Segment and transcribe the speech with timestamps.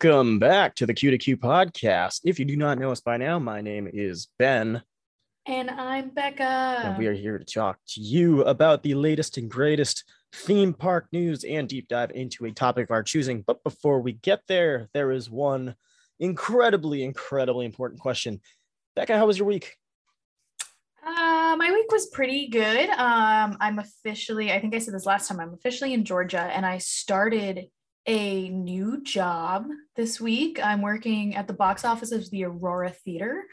[0.00, 2.20] Welcome back to the Queue to Queue podcast.
[2.24, 4.80] If you do not know us by now, my name is Ben,
[5.44, 6.82] And I'm Becca.
[6.84, 11.08] and we are here to talk to you about the latest and greatest theme park
[11.10, 13.42] news and deep dive into a topic of our choosing.
[13.44, 15.74] But before we get there, there is one
[16.20, 18.40] incredibly, incredibly important question.
[18.94, 19.78] Becca, how was your week?
[21.04, 22.88] Uh, my week was pretty good.
[22.90, 26.64] Um, I'm officially, I think I said this last time, I'm officially in Georgia and
[26.64, 27.66] I started
[28.08, 30.58] a new job this week.
[30.64, 33.44] I'm working at the box office of the Aurora Theatre.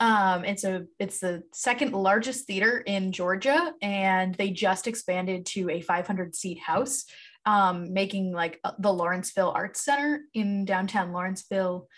[0.00, 5.70] Um, it's a it's the second largest theater in Georgia, and they just expanded to
[5.70, 7.06] a 500 seat house,
[7.46, 11.88] um, making like uh, the Lawrenceville Arts Center in downtown Lawrenceville,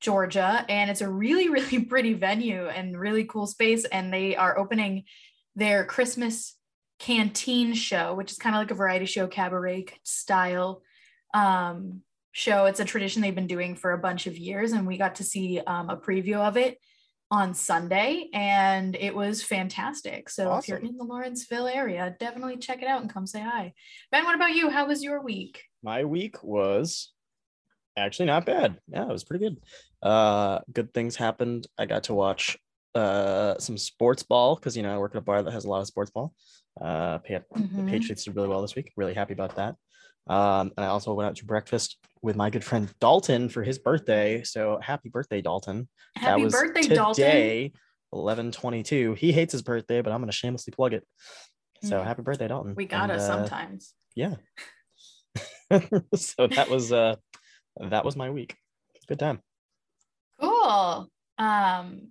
[0.00, 0.66] Georgia.
[0.68, 3.86] And it's a really really pretty venue and really cool space.
[3.86, 5.04] And they are opening
[5.56, 6.56] their Christmas
[6.98, 10.82] canteen show, which is kind of like a variety show cabaret style
[11.34, 12.00] um,
[12.32, 12.64] show.
[12.64, 15.24] It's a tradition they've been doing for a bunch of years, and we got to
[15.24, 16.78] see um, a preview of it
[17.30, 20.30] on Sunday, and it was fantastic.
[20.30, 23.72] So if you're in the Lawrenceville area, definitely check it out and come say hi.
[24.12, 24.70] Ben, what about you?
[24.70, 25.62] How was your week?
[25.82, 27.12] My week was
[27.96, 28.78] actually not bad.
[28.88, 29.60] Yeah, it was pretty good.
[30.02, 31.66] Uh, good things happened.
[31.78, 32.56] I got to watch
[32.94, 35.68] uh some sports ball because you know I work at a bar that has a
[35.68, 36.32] lot of sports ball.
[36.80, 37.88] Uh, the Mhm.
[37.88, 38.92] Patriots did really well this week.
[38.96, 39.74] Really happy about that.
[40.26, 43.78] Um, and I also went out to breakfast with my good friend Dalton for his
[43.78, 44.42] birthday.
[44.42, 45.88] So happy birthday, Dalton.
[46.16, 47.14] Happy birthday, Dalton.
[47.22, 47.72] today,
[48.10, 49.14] 1122.
[49.14, 51.06] He hates his birthday, but I'm gonna shamelessly plug it.
[51.82, 52.04] So Mm.
[52.04, 52.74] happy birthday, Dalton.
[52.74, 53.94] We got And, us uh, sometimes.
[54.14, 54.36] yeah.
[56.14, 57.16] so that was uh
[57.90, 58.56] that was my week.
[59.08, 59.40] Good time.
[60.40, 61.08] Cool.
[61.38, 62.08] Um,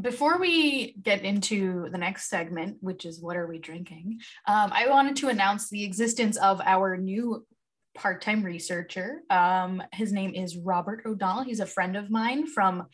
[0.00, 4.88] before we get into the next segment, which is what are we drinking, um, I
[4.88, 7.46] wanted to announce the existence of our new
[7.94, 9.22] part-time researcher.
[9.30, 11.44] Um, his name is Robert O'Donnell.
[11.44, 12.86] He's a friend of mine from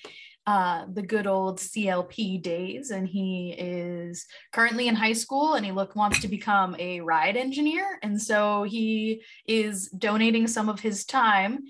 [0.47, 5.73] uh, the good old CLP days, and he is currently in high school, and he
[5.73, 11.05] look wants to become a ride engineer, and so he is donating some of his
[11.05, 11.61] time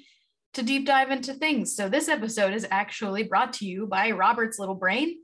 [0.55, 1.75] to deep dive into things.
[1.77, 5.17] So this episode is actually brought to you by Robert's Little Brain.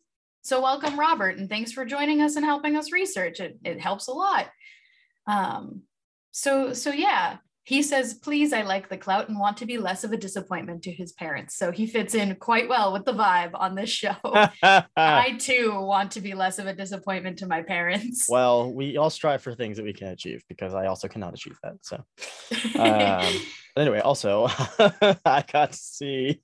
[0.42, 3.40] So welcome, Robert, and thanks for joining us and helping us research.
[3.40, 4.48] It it helps a lot.
[5.26, 5.82] Um,
[6.30, 10.04] so so yeah, he says, please, I like the clout and want to be less
[10.04, 11.56] of a disappointment to his parents.
[11.56, 14.14] So he fits in quite well with the vibe on this show.
[14.62, 18.26] I too want to be less of a disappointment to my parents.
[18.28, 21.58] well, we all strive for things that we can achieve because I also cannot achieve
[21.64, 21.74] that.
[21.82, 21.96] So
[22.78, 23.40] um,
[23.74, 24.46] but anyway, also
[25.24, 26.40] I got to see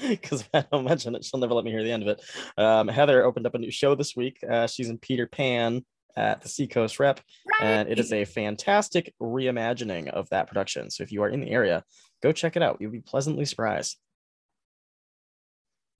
[0.00, 2.22] because I don't mention it, she'll never let me hear the end of it.
[2.56, 4.38] Um, Heather opened up a new show this week.
[4.48, 5.84] Uh, she's in Peter Pan
[6.16, 7.20] at the Seacoast Rep,
[7.60, 10.90] and it is a fantastic reimagining of that production.
[10.90, 11.84] So if you are in the area,
[12.22, 12.78] go check it out.
[12.80, 13.96] You'll be pleasantly surprised.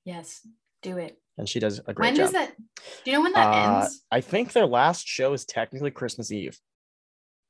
[0.05, 0.47] yes,
[0.83, 1.19] do it.
[1.39, 2.25] And she does a great When job.
[2.25, 2.57] does that?
[3.05, 4.05] Do you know when that Uh, ends?
[4.11, 6.59] I think their last show is technically Christmas Eve.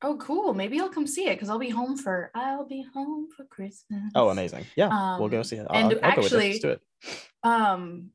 [0.02, 0.54] Oh, cool.
[0.54, 4.10] Maybe I'll come see it because I'll be home for I'll be home for Christmas.
[4.14, 4.64] Oh, amazing!
[4.76, 5.66] Yeah, we'll go Um, see it.
[5.68, 6.04] and I'll, I'll with it.
[6.04, 6.80] actually- Let's do it.
[7.42, 8.10] Um,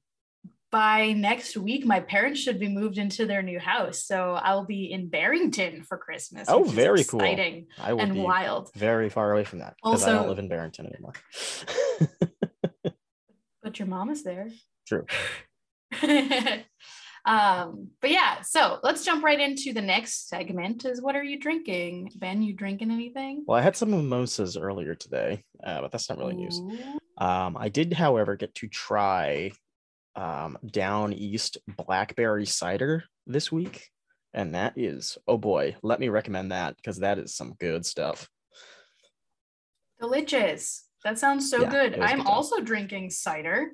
[0.71, 4.91] by next week, my parents should be moved into their new house, so I'll be
[4.91, 6.47] in Barrington for Christmas.
[6.49, 7.21] Oh, very cool.
[7.21, 8.71] exciting I will and be wild.
[8.75, 11.13] very far away from that because I don't live in Barrington anymore.
[13.65, 14.47] But your mom is there.
[14.87, 15.07] True.
[17.25, 20.85] um, but yeah, so let's jump right into the next segment.
[20.85, 22.43] Is what are you drinking, Ben?
[22.43, 23.43] You drinking anything?
[23.47, 26.61] well, I had some mimosas earlier today, uh, but that's not really news.
[27.17, 29.51] Um, I did, however, get to try
[30.15, 33.89] um, Downeast blackberry cider this week,
[34.33, 38.29] and that is oh boy, let me recommend that because that is some good stuff.
[39.99, 40.85] Delicious.
[41.03, 41.93] That sounds so Yeah, good.
[41.93, 42.33] a I'm good time.
[42.33, 43.71] also drinking cider.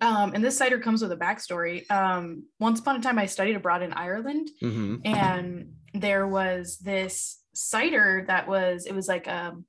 [0.00, 1.90] Um, and this cider comes with a backstory.
[1.90, 7.40] Um, once upon a time, I studied abroad in Ireland, hmm and there was this
[7.54, 9.64] cider that was it was like um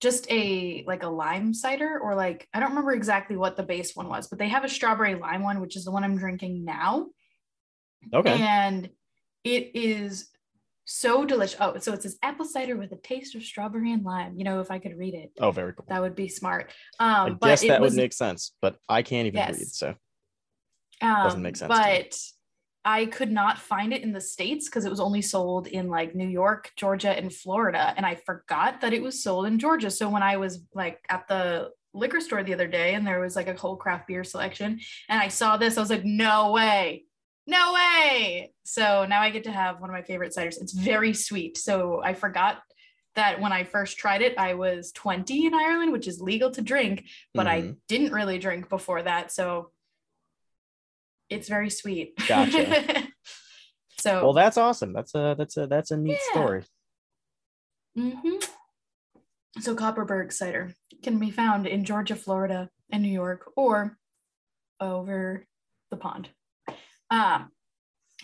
[0.00, 3.94] just a like a lime cider or like I don't remember exactly what the base
[3.94, 6.64] one was, but they have a strawberry lime one, which is the one I'm drinking
[6.64, 7.06] now.
[8.12, 8.40] Okay.
[8.40, 8.88] And
[9.44, 10.28] it is
[10.86, 11.58] so delicious.
[11.60, 14.36] Oh, so it says apple cider with a taste of strawberry and lime.
[14.36, 15.84] You know, if I could read it, oh, very cool.
[15.88, 16.72] that would be smart.
[16.98, 19.58] I Um, but guess that was, would make sense, but I can't even Yes.
[19.58, 19.88] read, so
[21.02, 21.68] um, doesn't make sense.
[21.68, 22.18] But
[22.84, 26.14] I could not find it in the states because it was only sold in like
[26.14, 29.90] New York, Georgia, and Florida, and I forgot that it was sold in Georgia.
[29.90, 33.36] So when I was like at the liquor store the other day, and there was
[33.36, 37.04] like a whole craft beer selection, and I saw this, I was like, no way.
[37.46, 38.52] No way.
[38.64, 40.60] So now I get to have one of my favorite ciders.
[40.60, 41.58] It's very sweet.
[41.58, 42.58] So I forgot
[43.16, 46.62] that when I first tried it, I was 20 in Ireland, which is legal to
[46.62, 47.76] drink, but I Mhm.
[47.88, 49.32] didn't really drink before that.
[49.32, 49.72] So
[51.30, 52.14] it's very sweet.
[52.28, 53.06] Gotcha.
[54.00, 54.92] so Well, that's awesome.
[54.92, 56.32] That's a that's a that's a neat Yeah.
[56.32, 56.64] story.
[57.96, 58.48] Mhm.
[59.60, 63.96] So Kopparberg cider can be found in Georgia, Florida, and New York, or
[64.80, 65.46] over
[65.90, 66.28] the pond.
[67.10, 67.50] Um,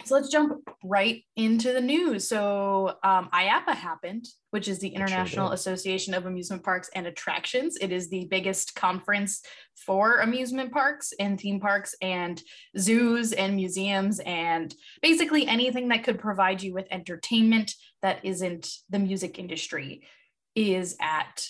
[0.04, 0.52] so let's jump
[0.84, 2.28] right into the news.
[2.28, 5.54] So um, IAAPA happened, which is the International did.
[5.54, 7.76] Association of Amusement Parks and Attractions.
[7.80, 9.42] It is the biggest conference
[9.86, 12.42] for amusement parks and theme parks and
[12.78, 18.98] zoos and museums and basically anything that could provide you with entertainment that isn't the
[18.98, 20.06] music industry
[20.54, 21.46] is at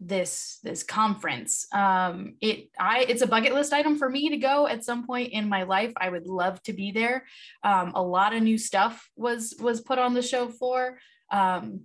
[0.00, 1.66] this this conference.
[1.72, 5.32] Um it i it's a bucket list item for me to go at some point
[5.32, 5.92] in my life.
[5.96, 7.24] I would love to be there.
[7.62, 10.98] Um a lot of new stuff was was put on the show floor.
[11.30, 11.82] Um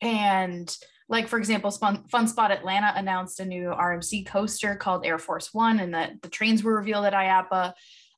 [0.00, 0.74] and
[1.08, 5.94] like for example fun spot atlanta announced a new rmc coaster called ArieForce One and
[5.94, 7.72] that the trains were revealed at IAAPA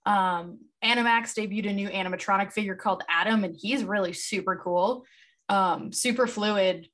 [0.07, 5.05] um animax debuted a new animatronic figure called adam and he's really super cool.
[5.49, 6.89] Um super fluid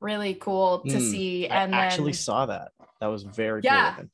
[0.00, 2.72] really cool to Hmm, see And I actually then saw that.
[3.00, 3.94] That was very Yeah.
[3.96, 4.06] cool.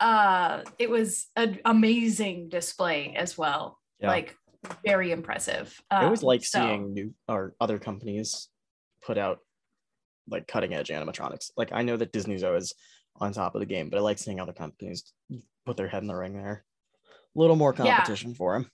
[0.00, 4.08] uh it was an amazing display as well Yeah.
[4.08, 4.34] like
[4.84, 8.48] very impressive I always Um, like so- seeing new or other companies
[9.02, 9.38] put out
[10.28, 11.50] like cutting edge animatronics.
[11.56, 12.72] Like I know that Disney's always
[13.16, 15.12] on top of the game, but I like seeing other companies
[15.66, 16.64] put their head in the ring there.
[17.34, 17.84] A little more Yeah.
[17.96, 18.70] competition for them.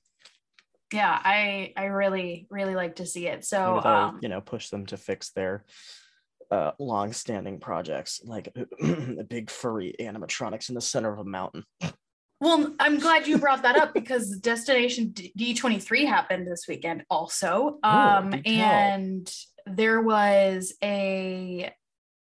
[0.92, 4.86] yeah i i really really like to see it so um you know, push them
[4.86, 5.64] to fix their
[6.50, 8.48] uh long-standing projects like
[8.82, 11.64] a big furry animatronics in the center of a mountain.
[12.40, 17.78] well i'm glad you brought that up because destination D- d23 happened this weekend also
[17.82, 19.32] um do and
[19.66, 21.72] there was a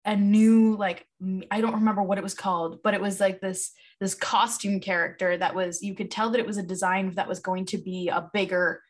[0.05, 1.07] a new like
[1.51, 5.37] i don't remember what it was called but it was like this this costume character
[5.37, 8.09] that was you could tell that it was a design that was going to be
[8.09, 8.81] a bigger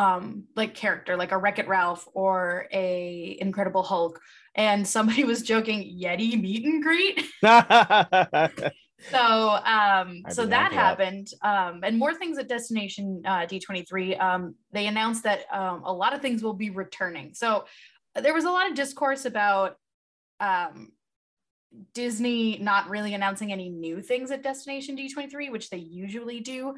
[0.00, 4.20] um like character like a wreck-it ralph or a incredible hulk
[4.54, 7.16] and somebody was joking yeti meet and greet?
[9.12, 10.98] So um so that for that.
[10.98, 15.92] happened um and more things at destination uh, d23 um they announced that um a
[15.92, 17.32] lot of things will be returning.
[17.32, 17.64] So
[18.14, 19.76] there was a lot of discourse about
[20.38, 20.92] um
[21.94, 26.74] disney not really announcing any new things at destination d23 which they usually do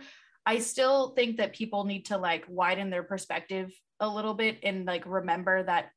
[0.46, 4.84] i still think that people need to like widen their perspective a little bit and
[4.84, 5.90] like remember that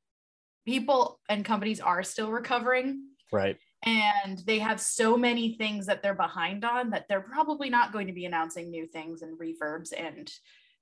[0.66, 3.58] people and companies are still recovering right.
[3.84, 8.08] and they have so many things that they're behind on that they're probably not going
[8.08, 10.32] to be announcing new things and reverbs and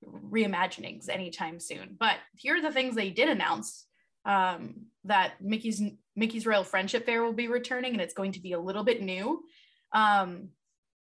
[0.04, 1.96] reimaginings anytime soon.
[1.98, 3.86] But here are the things they did announce
[4.24, 5.82] um, that Mickey's
[6.16, 9.02] Mickey's Royal Friendship Faire will be returning, and it's going to be a little bit
[9.02, 9.42] new.
[9.92, 10.48] Um,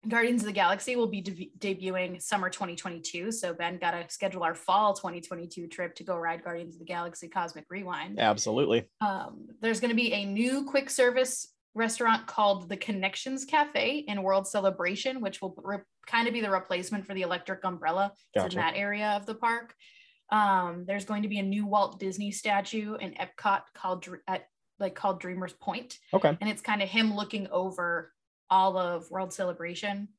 [0.07, 3.31] Guardians of the Galaxy will be de- debuting summer 2022.
[3.31, 6.85] So Ben got to schedule our fall 2022 trip to go ride Guardians of the
[6.85, 8.19] Galaxy Cosmic Rewind.
[8.19, 8.87] Absolutely.
[8.99, 14.23] Um, there's going to be a new quick service restaurant called the Connections Cafe in
[14.23, 15.77] World Celebration, which will re-
[16.07, 18.49] kind of be the replacement for the Electric Umbrella Gotcha.
[18.49, 19.75] in that area of the park.
[20.31, 24.45] Um, there's going to be a new Walt Disney statue in Epcot called at
[24.79, 26.35] like called Dreamers Point, Okay.
[26.41, 28.11] and it's kind of him looking over
[28.51, 30.09] all of World Celebration.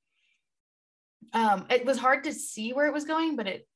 [1.33, 3.69] Um, it was hard to see where it was going, but it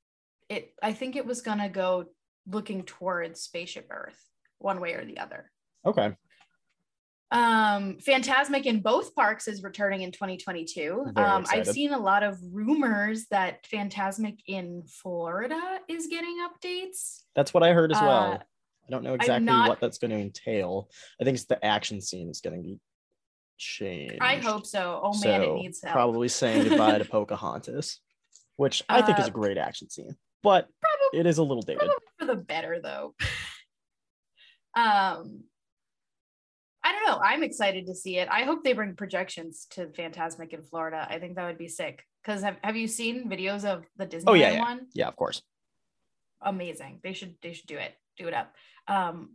[0.48, 2.06] it I think it was gonna go
[2.48, 4.18] looking towards Spaceship Earth,
[4.58, 5.52] one way or the other.
[5.84, 6.16] Okay.
[7.32, 11.06] Um, Fantasmic in both parks is returning in 2022.
[11.16, 17.22] Um, I've seen a lot of rumors that Fantasmic in Florida is getting updates.
[17.34, 18.32] That's what I heard as well.
[18.34, 20.88] Uh, I don't know exactly not- what that's going to entail.
[21.20, 22.78] I think it's the action scene is going to be
[23.56, 24.18] changed.
[24.20, 25.00] I hope so.
[25.02, 25.92] Oh man, it needs help.
[25.94, 28.00] Probably saying goodbye to Pocahontas,
[28.56, 31.62] which I think is Uh, a great action scene, but Probably it is a little
[31.62, 31.80] dated.
[31.80, 33.14] probably for the better though.
[34.76, 35.44] um
[36.84, 37.18] I don't know.
[37.20, 38.28] I'm excited to see it.
[38.30, 41.04] I hope they bring projections to Fantasmic in Florida.
[41.10, 42.04] I think that would be sick.
[42.22, 44.60] Because have, have you seen videos of the Disney Oh, yeah, yeah.
[44.60, 44.86] one?
[44.94, 45.42] Yeah, of course.
[46.40, 47.00] Amazing.
[47.02, 47.92] They should they should do it.
[48.18, 48.54] Do it up.
[48.86, 49.30] Um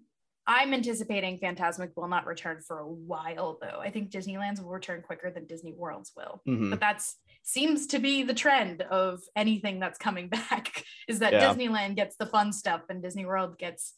[0.47, 3.79] I'm anticipating Fantasmic will not return for a while though.
[3.79, 6.41] I think Disneyland's will return quicker than Disney World's will.
[6.47, 6.71] Mhm.
[6.71, 11.53] But that's seems to be the trend of anything that's coming back is that Yeah.
[11.53, 13.93] Disneyland gets the fun stuff and Disney World gets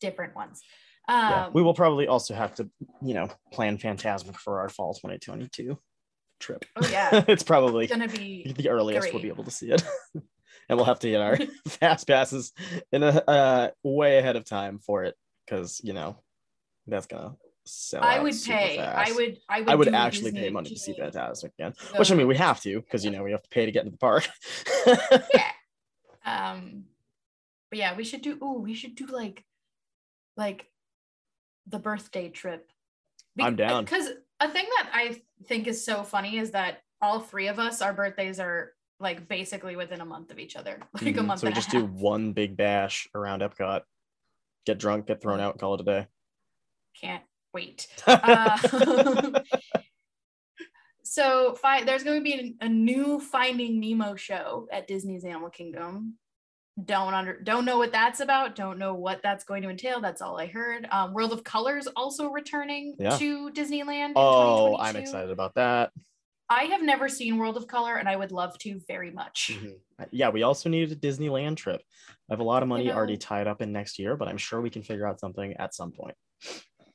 [0.00, 0.62] different ones.
[1.08, 2.70] Um, yeah, we will probably also have to,
[3.02, 5.78] you know, plan Fantasmic for our fall 2022
[6.40, 6.64] trip.
[6.76, 7.24] Oh, yeah.
[7.28, 9.82] it's probably it's gonna be the earliest we'll be able to see it.
[10.14, 11.36] and we'll have to get our
[11.68, 12.52] fast passes
[12.92, 16.16] in a uh, way ahead of time for it because you know
[16.86, 18.02] that's gonna sell.
[18.04, 18.78] I would pay.
[18.78, 19.38] I would.
[19.48, 19.70] I would.
[19.70, 20.94] I would actually pay money to see.
[20.94, 23.66] Fantasmic again, which I mean we have to because you know we have to pay
[23.66, 24.28] to get into the park.
[25.34, 25.42] yeah.
[26.26, 26.84] Um,
[27.68, 28.38] but yeah, we should do.
[28.40, 29.44] Oh, we should do like,
[30.38, 30.70] like,
[31.66, 32.70] the birthday trip.
[33.38, 33.84] I'm down.
[33.84, 34.08] Because
[34.40, 37.92] a thing that I think is so funny is that all three of us, our
[37.92, 41.26] birthdays are like basically within a month of each other, like a Mhm.
[41.26, 41.40] month.
[41.40, 43.82] So we a just do one big bash around Epcot,
[44.66, 46.06] get drunk, get thrown out, call it a day.
[47.00, 47.86] Can't wait.
[48.06, 49.40] Uh,
[51.02, 55.50] so fi- there's going to be a, a new Finding Nemo show at Disney's Animal
[55.50, 56.14] Kingdom.
[56.84, 58.56] Don't under don't know what that's about.
[58.56, 60.00] Don't know what that's going to entail.
[60.00, 60.88] That's all I heard.
[60.90, 63.16] Um, World of Colors also returning Yeah.
[63.16, 64.14] to Disneyland.
[64.16, 65.92] oh, I'm excited about that.
[66.50, 69.50] I have never seen World of Color, and I would love to very much.
[69.52, 69.80] Mhm.
[70.10, 71.80] Yeah, we also need a Disneyland trip.
[72.08, 74.36] I have a lot of money know- already tied up in next year, but I'm
[74.36, 76.16] sure we can figure out something at some point.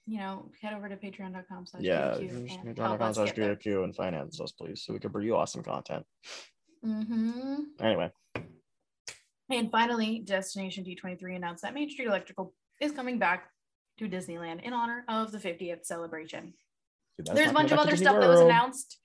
[0.06, 3.00] You know, head over to patreon.com slash Yeah, and help
[3.36, 6.06] get and finance us, please, so we can bring you awesome content.
[6.84, 7.65] Mhm.
[7.79, 8.12] Anyway,
[9.51, 13.50] And finally, Destination D23 announced that Main Street Electrical is coming back
[13.98, 16.53] to Disneyland in honor of the 50th celebration.
[17.18, 19.00] dude, There's a bunch of other Disney stuff that was announced,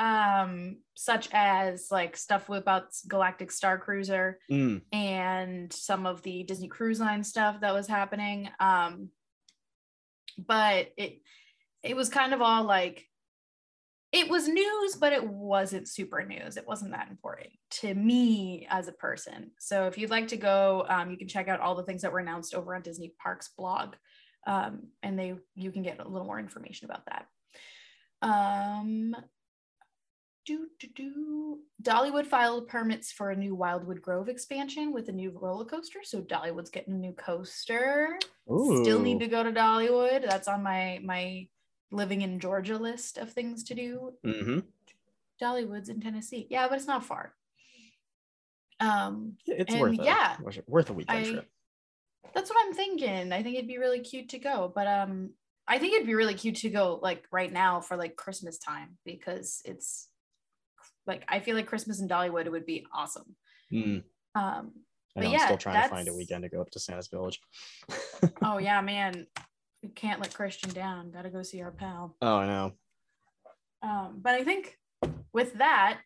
[0.00, 6.68] um, such as like stuff about Galactic Star Cruiser Mm, and some of the Disney
[6.68, 8.48] Cruise Line stuff that was happening.
[8.58, 9.10] Um,
[10.38, 11.20] but it
[11.82, 13.06] it was kind of all like
[14.10, 16.56] it was news, but it wasn't super news.
[16.56, 17.50] It wasn't that important
[17.82, 19.52] to me as a person.
[19.60, 22.12] So if you'd like to go, um, you can check out all the things that
[22.12, 23.94] were announced over on Disney Parks blog,
[24.46, 27.26] um, and they you can get a little more information about that.
[28.22, 29.14] Um,
[30.50, 31.58] do do do.
[31.82, 36.00] Dollywood filed permits for a new Wildwood Grove expansion with a new roller coaster.
[36.02, 38.18] So Dollywood's getting a new coaster.
[38.46, 40.28] Still need to go to Dollywood.
[40.28, 41.48] That's on my my
[41.92, 44.14] living in Georgia list of things to do.
[44.24, 44.64] Mhm.
[45.42, 46.46] Dollywood's in Tennessee.
[46.50, 47.34] Yeah, but it's not far.
[48.78, 50.04] Um, It's worth it.
[50.04, 51.50] yeah, Worth- worth a weekend I- trip.
[52.34, 53.32] that's what I'm thinking.
[53.32, 55.34] I think it'd be really cute to go, but um,
[55.68, 58.98] I think it'd be really cute to go like right now for like Christmas time
[59.04, 60.08] because it's
[61.06, 63.36] like I feel like Christmas in Dollywood would be awesome.
[63.72, 64.02] Mm,
[64.34, 64.72] Um,
[65.16, 67.40] I know, I'm still trying to find a weekend to go up to Santa's Village.
[68.42, 69.26] oh yeah, man,
[69.82, 71.10] we can't let Christian down.
[71.10, 72.16] Got to go see our pal.
[72.22, 72.72] oh, I know.
[73.82, 74.76] Um, but I think
[75.32, 76.00] with that,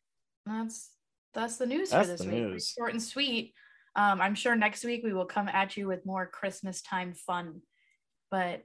[0.46, 0.90] that's
[1.34, 2.34] that's the news That's for this week.
[2.34, 2.74] News.
[2.78, 3.54] Short and sweet.
[3.96, 7.60] Um, I'm sure next week we will come at you with more Christmas time fun.
[8.30, 8.62] But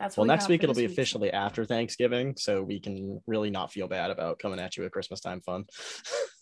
[0.00, 0.90] that's Well, we next week it'll be week.
[0.90, 4.90] officially after Thanksgiving, so we can really not feel bad about coming at you with
[4.92, 5.66] Christmas time fun.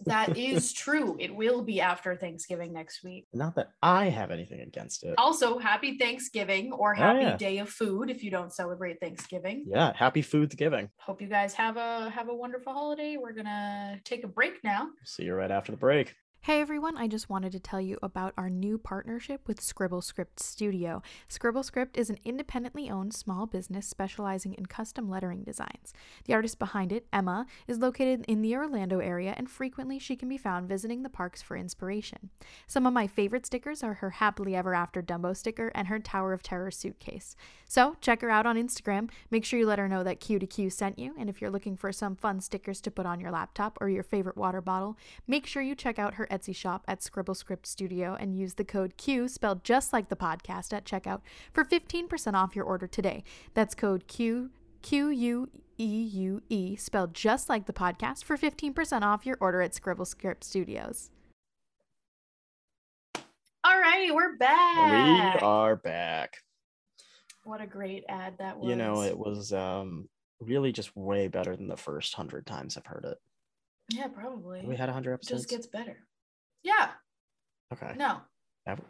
[0.07, 1.17] That is true.
[1.19, 3.27] It will be after Thanksgiving next week.
[3.35, 5.15] not that I have anything against it.
[5.19, 7.37] Also, happy Thanksgiving or Oh, happy yeah.
[7.37, 9.65] day of food if you don't celebrate Thanksgiving.
[9.69, 10.89] Yeah, happy food's giving.
[10.99, 13.17] Hope you guys have a have a wonderful holiday.
[13.21, 14.89] We're gonna take a break now.
[15.05, 16.15] See you right after the break.
[16.43, 20.41] Hey everyone, I just wanted to tell you about our new partnership with Scribble Script
[20.41, 21.03] Studio.
[21.29, 25.93] Scribble Script is an independently owned small business specializing in custom lettering designs.
[26.25, 30.31] The artist behind it, Emma, is located in the Orlando area and frequently she can
[30.31, 32.31] be found visiting the parks for inspiration.
[32.67, 36.33] Some of my favorite stickers are her Happily Ever After Dumbo sticker and her Tower
[36.33, 37.37] of Terror suitcase.
[37.67, 39.11] So check her out on Instagram.
[39.31, 41.51] Make sure you let her know that Queue to Queue sent you, and if you're
[41.51, 44.97] looking for some fun stickers to put on your laptop or your favorite water bottle,
[45.27, 48.65] make sure you check out her Etsy shop at Scribble Script Studio and use the
[48.65, 51.21] code Q, spelled just like the podcast, at checkout
[51.53, 53.25] for 15% off your order today.
[53.55, 54.51] That's code Q.
[54.83, 59.61] Q U E U E, spelled just like the podcast, for 15% off your order
[59.61, 61.11] at Scribble Script Studios.
[63.65, 65.41] All right, we're back.
[65.41, 66.37] We are back.
[67.45, 68.69] What a great ad that was.
[68.69, 70.09] You know, it was um
[70.41, 73.19] really just way better than the first hundred times I've heard it.
[73.91, 74.63] Yeah, probably.
[74.65, 75.43] We had hundred it episodes.
[75.43, 75.99] just gets better.
[76.63, 76.91] Yeah.
[77.73, 77.93] okay.
[77.97, 78.21] No.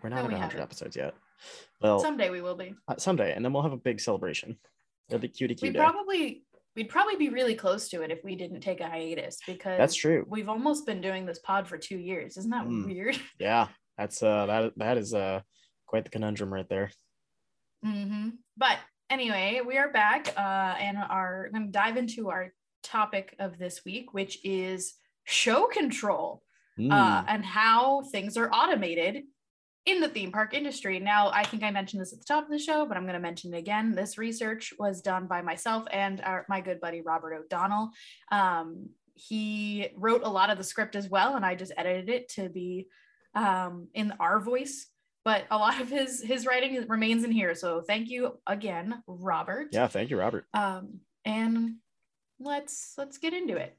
[0.03, 0.61] We're No, not we at hundred haven't.
[0.63, 1.15] episodes yet.
[1.81, 2.75] Well, Someday we will be.
[2.89, 4.59] uh, someday, and then we'll have a big celebration.
[5.09, 5.79] It'll be cutie We cute day.
[5.79, 6.45] probably
[6.75, 9.95] we'd probably be really close to it if we didn't take a hiatus because That's
[9.95, 10.25] true.
[10.29, 12.37] We've almost been doing this pod for two years.
[12.37, 12.87] Isn't that Mm.
[12.87, 13.19] weird?
[13.39, 15.41] Yeah, that's uh that that is uh
[15.87, 16.91] quite the conundrum right there.
[17.85, 18.79] hmm But
[19.11, 23.85] anyway, we are back uh, and are going to dive into our topic of this
[23.85, 24.95] week, which is
[25.25, 26.43] show control
[26.79, 29.25] uh, Mm, and how things are automated
[29.87, 30.99] in the theme park industry.
[31.01, 33.15] Now, I think I mentioned this at the top of the show, but I'm going
[33.15, 33.95] to mention it again.
[33.95, 37.91] This research was done by myself and our, my good buddy Robert O'Donnell.
[38.31, 42.29] Um, he wrote a lot of the script as well, and I just edited it
[42.31, 42.87] to be
[43.35, 44.87] um, in our voice,
[45.25, 47.55] but a lot of his his writing remains in here.
[47.55, 49.69] So thank you again, Robert.
[49.73, 50.47] Yeah, thank you, Robert.
[50.55, 51.77] Um, and
[52.39, 53.77] let's let's get into it.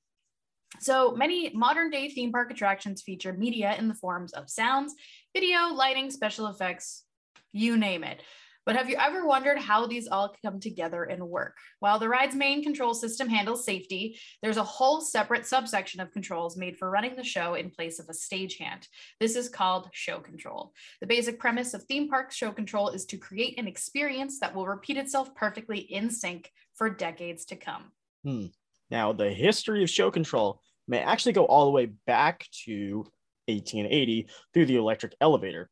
[0.79, 4.93] So many modern day theme park attractions feature media in the forms of sounds,
[5.33, 7.03] video, lighting, special effects,
[7.51, 8.21] you name it.
[8.65, 11.57] But have you ever wondered how these all come together and work?
[11.79, 16.55] While the ride's main control system handles safety, there's a whole separate subsection of controls
[16.55, 18.87] made for running the show in place of a stagehand.
[19.19, 20.73] This is called show control.
[21.01, 24.67] The basic premise of theme park show control is to create an experience that will
[24.67, 27.85] repeat itself perfectly in sync for decades to come.
[28.23, 28.45] Hmm.
[28.91, 33.05] Now, the history of show control may actually go all the way back to
[33.47, 35.69] 1880 through the electric elevator.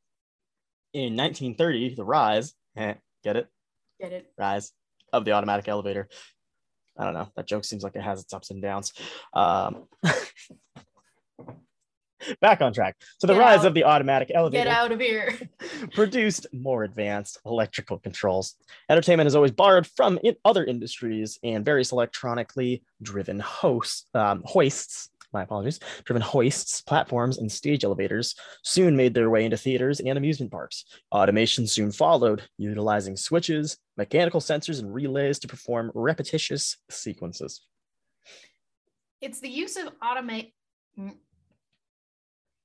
[0.94, 3.48] In 1930, the rise, eh, get it?
[4.00, 4.32] Get it?
[4.38, 4.72] Rise
[5.12, 6.08] of the automatic elevator.
[6.98, 7.30] I don't know.
[7.36, 8.94] That joke seems like it has its ups and downs.
[9.34, 9.88] Um,
[12.42, 12.96] back on track.
[13.20, 13.68] So the Get rise out.
[13.68, 15.38] of the automatic elevator Get out of here.
[15.94, 18.56] produced more advanced electrical controls.
[18.90, 25.10] Entertainment is always borrowed from in other industries, and various electronically driven hosts, um, hoists,
[25.34, 30.18] my apologies, driven hoists, platforms, and stage elevators soon made their way into theaters and
[30.18, 30.86] amusement parks.
[31.12, 37.62] Automation soon followed, utilizing switches, mechanical sensors, and relays to perform repetitious sequences.
[39.22, 40.54] It's the use of automate.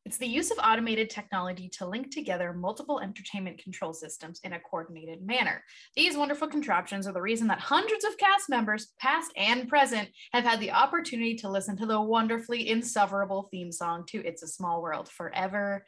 [0.05, 4.61] It's the use of automated technology to link together multiple entertainment control systems in a
[4.61, 5.63] coordinated manner.
[5.95, 10.45] These wonderful contraptions are the reason that hundreds of cast members, past and present, have
[10.45, 14.83] had the opportunity to listen to the wonderfully insufferable theme song to It's a Small
[14.83, 15.85] World forever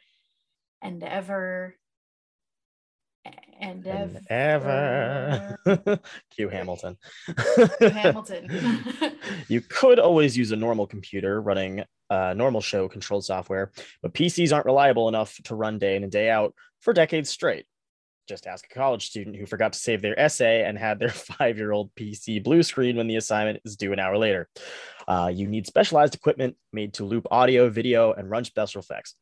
[0.81, 1.75] and ever
[3.59, 5.57] and And ever.
[6.35, 6.97] Q Hamilton.
[7.79, 8.47] Hamilton.
[9.47, 14.53] you could always use a normal computer running uh, normal show controlled software, but PCs
[14.53, 17.65] aren't reliable enough to run day in and day out for decades straight.
[18.27, 21.57] Just ask a college student who forgot to save their essay and had their five
[21.57, 24.49] year old PC blue screen when the assignment is due an hour later.
[25.07, 29.15] Uh, you need specialized equipment made to loop audio, video, and run special effects.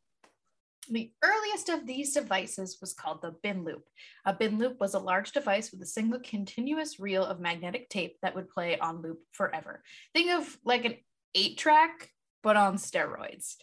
[0.90, 3.84] The earliest of these devices was called the bin loop.
[4.26, 8.16] A bin loop was a large device with a single continuous reel of magnetic tape
[8.20, 9.82] that would play on loop forever.
[10.12, 10.96] Think of like an
[11.34, 12.10] eight track,
[12.44, 13.56] but on steroids.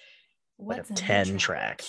[0.59, 1.83] Like a 10 eight track.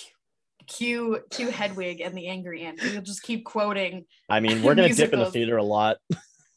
[0.65, 2.81] Cue, cue Hedwig and the Angry Ant.
[2.81, 4.05] We'll just keep quoting.
[4.29, 5.97] I mean, we're going to dip in the theater a lot.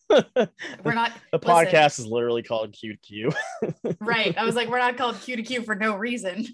[0.09, 1.40] We're not the listen.
[1.42, 3.33] podcast is literally called Queue to Queue.
[4.01, 4.38] right.
[4.38, 6.46] I was like, we're not called Queue to Queue for no reason.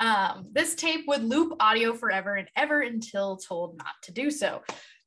[0.00, 4.62] Um, this tape would loop audio forever and ever until told not to do so.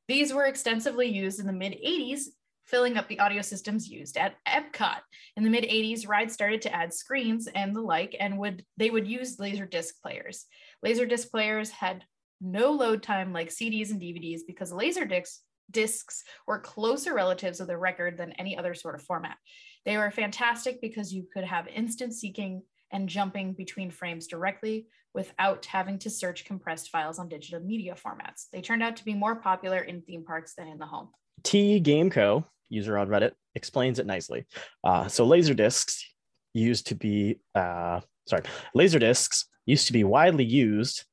[0.08, 2.22] These were extensively used in the mid 80s,
[2.66, 5.00] filling up the audio systems used at Epcot.
[5.36, 8.90] In the mid 80s, rides started to add screens and the like, and would they
[8.90, 10.46] would use laser disc players.
[10.82, 12.04] Laser disc players had
[12.40, 17.66] no load time like CDs and DVDs because laser discs discs were closer relatives of
[17.66, 19.36] the record than any other sort of format.
[19.84, 25.64] They were fantastic because you could have instant seeking and jumping between frames directly without
[25.66, 28.46] having to search compressed files on digital media formats.
[28.52, 31.10] They turned out to be more popular in theme parks than in the home.
[31.42, 32.44] T Game Co.
[32.68, 34.46] user on Reddit explains it nicely.
[34.82, 36.04] Uh, so laser discs
[36.52, 38.42] used to be uh, sorry,
[38.74, 41.04] laser discs used to be widely used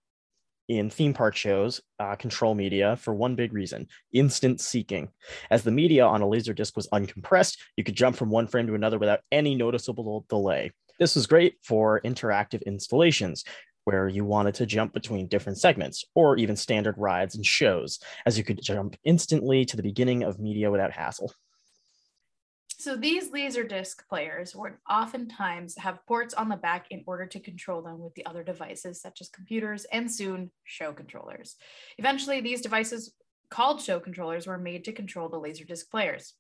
[0.68, 5.10] in theme park shows, uh, control media for one big reason instant seeking.
[5.50, 8.68] As the media on a laser disc was uncompressed, you could jump from one frame
[8.68, 10.72] to another without any noticeable delay.
[11.00, 13.44] This was great for interactive installations
[13.84, 18.38] where you wanted to jump between different segments or even standard rides and shows, as
[18.38, 21.34] you could jump instantly to the beginning of media without hassle.
[22.82, 27.40] So these laser disc players would oftentimes have ports on the back in order to
[27.40, 31.58] control them with the other devices such as computers and soon show controllers.
[32.00, 33.14] Eventually these devices
[33.52, 36.34] called show controllers were made to control the laser disc players.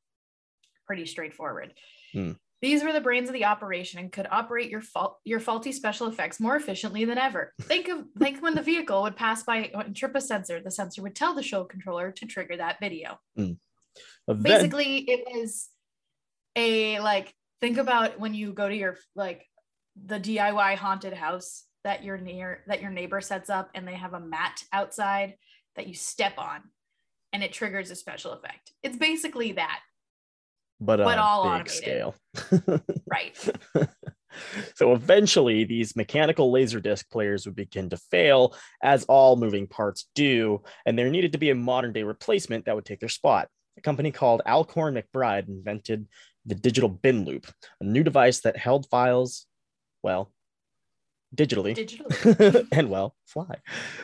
[0.88, 1.75] Pretty straightforward.
[2.12, 2.32] Hmm.
[2.60, 6.08] These were the brains of the operation and could operate your fault your faulty special
[6.08, 7.54] effects more efficiently than ever.
[7.62, 11.04] Think of think when the vehicle would pass by and trip a sensor, the sensor
[11.04, 13.60] would tell the show controller to trigger that video Then-
[14.41, 15.69] basically it was
[16.56, 19.46] a like think about when you go to your like
[20.06, 24.14] the DIY haunted house that your near that your neighbor sets up and they have
[24.14, 25.36] a mat outside
[25.76, 26.62] that you step on
[27.34, 28.74] and it triggers a special effect.
[28.84, 29.80] It's basically that,
[30.80, 32.16] but on but all a big scale.
[33.10, 33.50] right?
[34.76, 40.10] so eventually, these mechanical laser disc players would begin to fail, as all moving parts
[40.16, 43.48] do, and there needed to be a modern day replacement that would take their spot.
[43.78, 46.08] A company called Alcorn McBride invented
[46.45, 47.47] the digital bin loop,
[47.80, 49.45] a new device that held files,
[50.04, 50.32] well,
[51.36, 52.67] digitally, digitally.
[52.71, 53.58] and well, fly.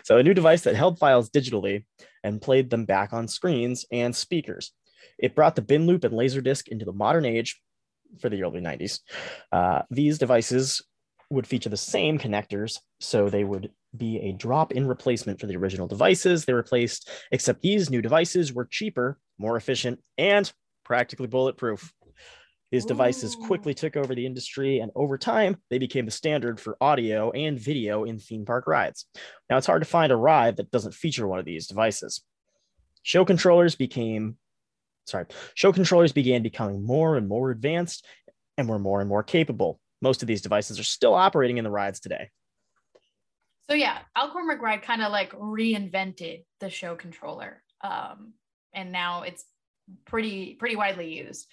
[0.04, 1.86] So a new device that held files digitally
[2.24, 4.72] and played them back on screens and speakers.
[5.18, 7.60] It brought the bin loop and laserdisc into the modern age
[8.20, 9.00] for the early 90s.
[9.52, 10.82] Uh, these devices
[11.30, 15.58] would feature the same connectors, so they would be a drop in replacement for the
[15.58, 20.52] original devices they replaced, except these new devices were cheaper, more efficient, and
[20.86, 21.92] practically bulletproof.
[22.72, 23.48] These devices Ooh.
[23.48, 27.58] quickly took over the industry, and over time, they became the standard for audio and
[27.58, 29.06] video in theme park rides.
[29.50, 32.24] Now, it's hard to find a ride that doesn't feature one of these devices.
[33.04, 34.38] Show controllers became,
[35.06, 38.06] sorry, show controllers began becoming more and more advanced
[38.58, 39.80] and were more and more capable.
[40.02, 42.30] Most of these devices are still operating in the rides today.
[43.70, 48.34] So yeah, Alcorn McBride kind of like reinvented the show controller, um,
[48.74, 49.46] and now it's
[50.06, 51.48] pretty pretty widely used.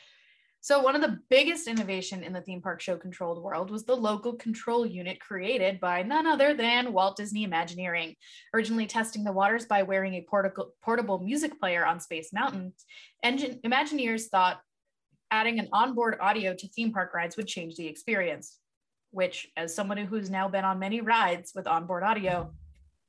[0.64, 3.94] So one of the biggest innovation in the theme park show controlled world was the
[3.94, 8.16] local control unit created by none other than Walt Disney Imagineering.
[8.54, 10.26] Originally testing the waters by wearing a
[10.82, 12.72] portable music player on Space Mountain,
[13.22, 14.58] engine Imagineers thought
[15.30, 18.58] adding an onboard audio to theme park rides would change the experience
[19.10, 22.50] which, as someone who's now been on many rides with onboard audio,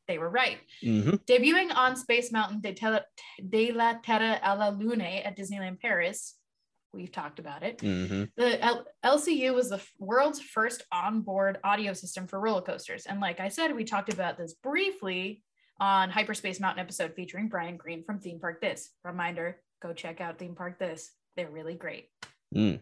[0.10, 0.58] they were right.
[0.84, 1.26] Mhm.
[1.26, 3.06] Debuting on Space Mountain de, Tele-
[3.50, 6.36] de la Terre à la Lune at Disneyland Paris,
[6.96, 7.78] we've talked about it.
[7.80, 8.32] Mhm.
[8.36, 13.06] The L- LCU was the f- world's first onboard audio system for roller coasters.
[13.06, 15.44] And like I said, we talked about this briefly
[15.80, 18.92] on Hyperspace Mountain episode featuring Brian Green from Theme Park This.
[19.04, 21.12] Reminder go check out Theme Park This.
[21.36, 22.10] They're really great.
[22.56, 22.80] Mm.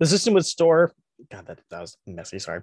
[0.00, 0.92] The system would store,
[1.30, 2.38] God, that, that was messy.
[2.40, 2.62] Sorry.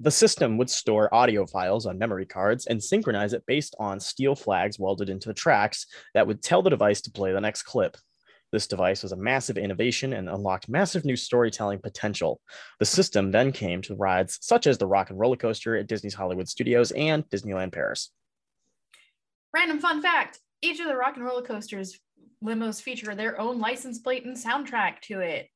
[0.00, 4.34] The system would store audio files on memory cards and synchronize it based on steel
[4.34, 7.96] flags welded into the tracks that would tell the device to play the next clip.
[8.54, 12.40] This device was a massive innovation and unlocked massive new storytelling potential.
[12.78, 16.14] The system then came to rides such as the Rock and Roller Coaster at Disney's
[16.14, 18.12] Hollywood Studios and Disneyland Paris.
[19.52, 21.98] Random fun fact each of the Rock and Roller Coasters
[22.44, 25.48] limos feature their own license plate and soundtrack to it.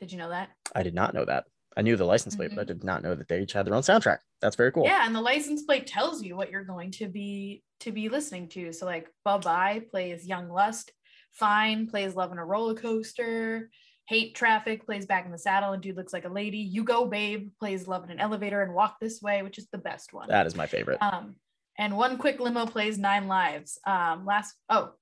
[0.00, 0.48] Did you know that?
[0.74, 1.44] I did not know that.
[1.76, 2.72] I knew the license plate, but I mm-hmm.
[2.72, 4.18] did not know that they each had their own soundtrack.
[4.42, 4.82] That's very cool.
[4.82, 8.48] Yeah, and the license plate tells you what you're going to be to be listening
[8.48, 8.72] to.
[8.72, 10.90] So like Bye Bye plays Young Lust,
[11.32, 13.70] Fine plays Love in a Roller Coaster,
[14.06, 17.06] Hate Traffic plays Back in the Saddle and Dude Looks Like a Lady, You Go
[17.06, 20.28] Babe plays Love in an Elevator and Walk This Way, which is the best one.
[20.28, 20.98] That is my favorite.
[21.00, 21.36] Um,
[21.78, 23.78] and one quick limo plays Nine Lives.
[23.86, 24.92] Um, last oh,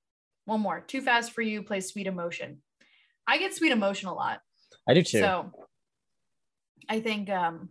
[0.45, 0.81] one more.
[0.81, 2.59] Too Fast for You plays Sweet Emotion.
[3.27, 4.41] I get Sweet Emotion a lot.
[4.89, 5.21] I do too.
[5.21, 5.53] So
[6.89, 7.71] I think um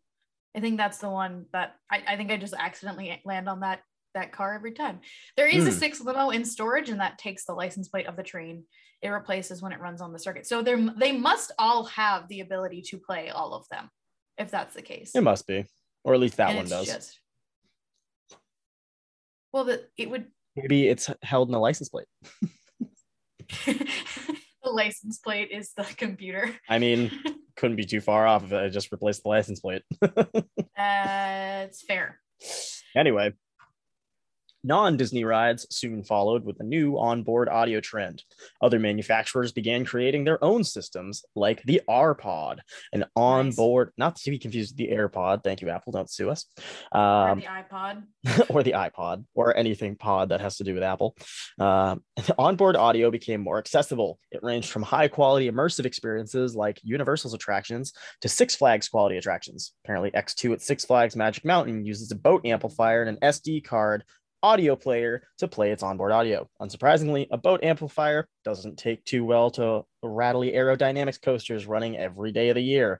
[0.55, 3.81] I think that's the one that I, I think I just accidentally land on that
[4.17, 4.99] that car every time.
[5.36, 5.77] There is a Hmm.
[5.77, 8.65] six limo in storage and that takes the license plate of the train.
[9.01, 10.47] It replaces when it runs on the circuit.
[10.47, 13.89] So they they must all have the ability to play all of them
[14.38, 15.12] if that's the case.
[15.15, 15.65] it must be,
[16.03, 16.88] or at least that And one does.
[16.88, 17.19] Just,
[19.53, 20.25] well, the, it would
[20.56, 22.08] Maybe it's held in a license plate.
[23.65, 23.88] the
[24.63, 26.56] license plate is the computer.
[26.67, 27.12] I mean,
[27.56, 29.84] couldn't be too far off if I just replaced the license plate.
[30.77, 32.19] Uh, it's fair.
[32.95, 33.34] Anyway,
[34.63, 38.23] non Disney rides soon followed with a new onboard audio trend.
[38.61, 42.61] Other manufacturers began creating their own systems, like the R Pod,
[42.93, 45.43] an onboard, not to be confused with the AirPod.
[45.43, 45.91] Thank you, Apple.
[45.93, 46.45] Don't sue us.
[46.91, 48.03] Or Um, the iPod.
[48.49, 51.15] or the iPod, or anything pod that has to do with Apple.
[51.59, 52.03] Um,
[52.37, 54.19] onboard audio became more accessible.
[54.31, 59.73] It ranged from high quality immersive experiences like Universal's attractions to Six Flags quality attractions.
[59.83, 64.03] Apparently, X2 at Six Flags Magic Mountain uses a boat amplifier and an SD card
[64.43, 66.50] audio player to play its onboard audio.
[66.62, 72.50] Unsurprisingly, a boat amplifier doesn't take too well to rattly aerodynamics coasters running every day
[72.50, 73.00] of the year.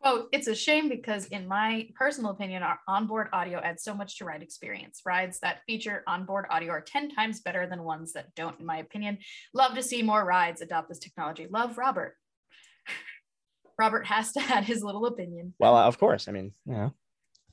[0.00, 4.18] Quote, it's a shame because, in my personal opinion, our onboard audio adds so much
[4.18, 5.02] to ride experience.
[5.04, 8.76] Rides that feature onboard audio are 10 times better than ones that don't, in my
[8.76, 9.18] opinion.
[9.54, 11.48] Love to see more rides adopt this technology.
[11.50, 12.14] Love Robert.
[13.78, 15.54] Robert has to add his little opinion.
[15.58, 16.28] Well, of course.
[16.28, 16.90] I mean, yeah.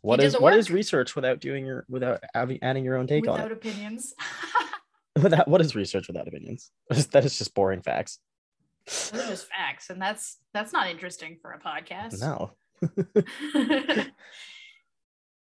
[0.06, 3.40] What is what is research without doing your without having, adding your own take on
[3.40, 3.44] it?
[3.44, 4.14] Without opinions.
[5.22, 6.72] Without what is research without opinions?
[7.12, 8.20] That is just boring facts.
[8.86, 12.20] Those are just facts, and that's that's not interesting for a podcast.
[12.20, 12.52] No.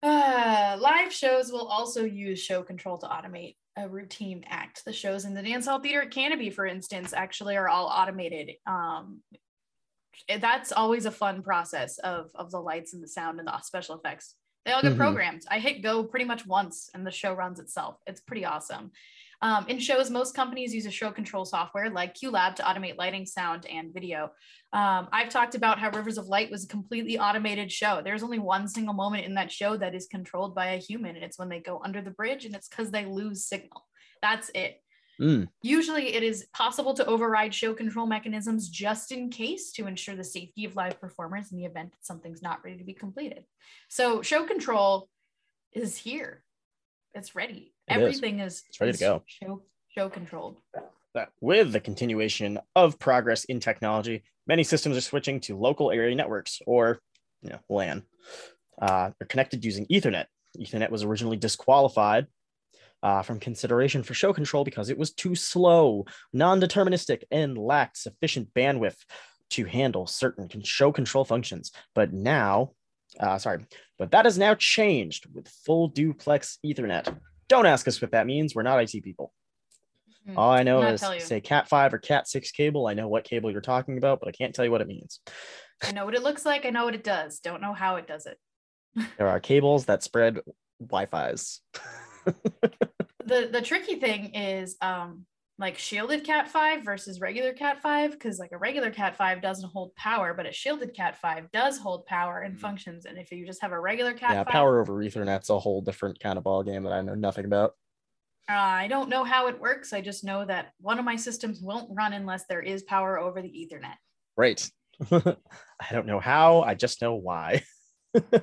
[0.01, 4.85] Uh, live shows will also use show control to automate a routine act.
[4.85, 8.53] The shows in the dance hall theater at Canobie, for instance, actually are all automated.
[8.65, 9.23] Um,
[10.41, 13.97] that's always a fun process of of the lights and the sound and the special
[13.97, 14.35] effects.
[14.65, 14.99] They all get Mhm.
[14.99, 15.43] programmed.
[15.51, 18.01] I hit go pretty much once and the show runs itself.
[18.07, 18.93] It's pretty awesome.
[19.41, 23.25] Um, in shows, most companies use a show control software like QLab to automate lighting,
[23.25, 24.33] sound, and video.
[24.73, 28.03] Um, I've talked about how Rivers of Light was a completely automated show.
[28.03, 31.25] There's only one single moment in that show that is controlled by a human, and
[31.25, 33.87] it's when they go under the bridge, and it's because they lose signal.
[34.23, 34.83] That's it.
[35.21, 35.49] Mm.
[35.63, 40.25] Usually, it is possible to override show control mechanisms just in case to ensure the
[40.25, 43.45] safety of live performers in the event that something's not ready to be completed.
[43.89, 45.09] So, show control
[45.73, 46.45] is here.
[47.15, 47.75] It's ready.
[47.89, 48.03] It is.
[48.03, 49.23] Everything is, It's ready to go.
[49.27, 50.61] Show, show controlled.
[51.41, 56.61] with the continuation of progress in technology, many systems are switching to local area networks
[56.67, 57.01] or
[57.43, 58.03] you know, LAN.
[58.81, 60.27] Uh, they're connected using Ethernet.
[60.59, 62.27] Ethernet was originally disqualified
[63.03, 67.97] uh, from consideration for show control because it was too slow, non deterministic, and lacked
[67.97, 68.97] sufficient bandwidth
[69.51, 71.73] to handle certain show control functions.
[71.95, 72.73] But now,
[73.19, 73.65] uh, sorry,
[73.99, 77.17] but that has now changed with full duplex Ethernet.
[77.49, 78.55] Don't ask us what that means.
[78.55, 79.33] We're not IT people.
[80.27, 80.39] Hmm.
[80.39, 82.87] All I know is say Cat 5 or Cat 6 cable.
[82.87, 85.21] I know what cable you're talking about, but I can't tell you what it means.
[85.83, 86.67] I know what it looks like.
[86.67, 87.39] I know what it does.
[87.39, 88.37] Don't know how it does it.
[89.17, 90.41] There are cables that spread
[90.81, 91.61] Wi-Fi's.
[93.25, 95.25] the the tricky thing is um
[95.61, 99.69] like shielded cat 5 versus regular cat 5 because like a regular cat 5 doesn't
[99.71, 102.61] hold power but a shielded cat 5 does hold power and Mhm.
[102.61, 105.59] functions and if you just have a regular cat yeah, 5 power over Ethernet's a
[105.59, 107.73] whole different kind of ball game that I know nothing about.
[108.49, 111.61] uh, i don't know how it works i just know that one of my systems
[111.61, 113.97] won't run unless there is power over the ethernet
[114.37, 114.71] Right.
[115.11, 116.63] I don't know how.
[116.63, 117.65] I just know why.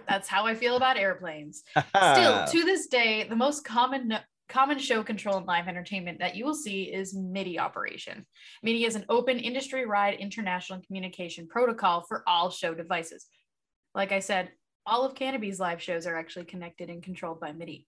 [0.08, 1.64] that's how i feel about airplanes
[2.14, 6.46] Still, to this day, the most common common show control and live entertainment that you
[6.46, 8.26] will see is MIDI operation.
[8.62, 13.26] MIDI is an open industry-wide international communication protocol for all show devices.
[13.96, 14.52] Like I said,
[14.86, 17.88] all of Canobie's live shows are actually connected and controlled by MIDI.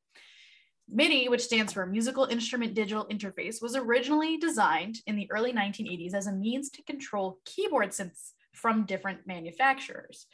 [0.89, 6.15] MIDI, which stands for Musical Instrument Digital Interface, was originally designed in the early 1980s
[6.15, 10.25] as a means to control keyboard synths from different manufacturers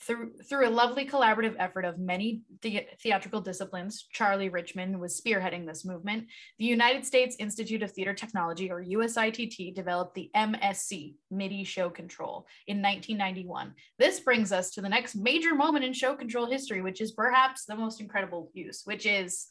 [0.00, 5.66] through through a lovely collaborative effort of many the- theatrical disciplines charlie richmond was spearheading
[5.66, 6.26] this movement.
[6.58, 12.46] The united states institute of theater technology or usitt developed the msc midi show control
[12.66, 17.00] in 1991 this brings us to the next major moment in show control history which
[17.00, 19.48] is perhaps the most incredible use which is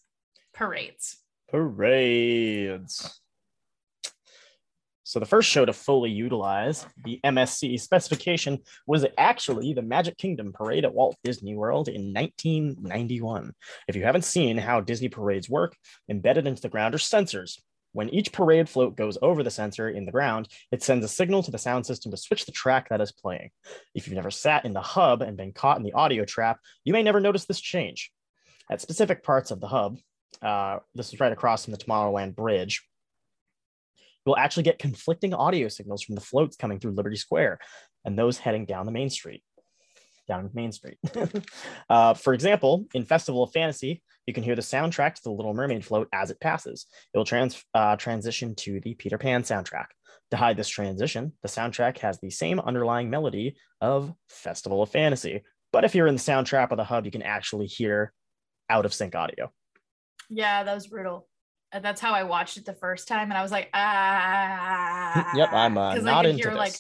[0.54, 1.18] parades.
[1.50, 3.22] Parades.
[5.04, 10.54] So the first show to fully utilize the MSC specification was actually the Magic Kingdom
[10.54, 13.54] parade at Walt Disney World in 1991.
[13.90, 15.76] If you haven't seen how Disney parades work,
[16.10, 17.60] embedded into the ground are sensors.
[17.92, 21.44] When each parade float goes over the sensor in the ground, it sends a signal
[21.44, 23.52] to the sound system to switch the track that is playing.
[23.94, 26.94] If you've never sat in the hub and been caught in the audio trap, you
[26.94, 28.12] may never notice this change.
[28.72, 29.98] At specific parts of the hub,
[30.42, 32.84] uh, this is right across from the Tomorrowland Bridge,
[34.26, 37.60] you'll actually get conflicting audio signals from the floats coming through Liberty Square
[38.06, 39.44] and those heading down the main street.
[40.26, 40.98] Down Main Street.
[41.90, 45.54] uh, for example, in Festival of Fantasy, you can hear the soundtrack to the Little
[45.54, 46.86] Mermaid float as it passes.
[47.14, 49.88] It will trans- uh, transition to the Peter Pan soundtrack.
[50.32, 55.44] To hide this transition, the soundtrack has the same underlying melody of Festival of Fantasy.
[55.74, 58.14] But if you're in the soundtrack of the hub, you can actually hear
[58.70, 59.52] out of sync audio.
[60.30, 61.28] yeah that was brutal
[61.82, 65.32] that's how i watched it the first time and i was like ah.
[65.36, 66.60] Yep, I'm uh, not I could into hear this.
[66.60, 66.74] like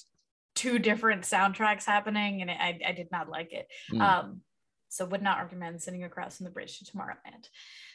[0.56, 3.67] two different soundtracks happening and I, I did not like it.
[3.91, 4.01] Mm.
[4.01, 4.41] um
[4.89, 7.47] so would not recommend sitting across from the bridge to tomorrowland.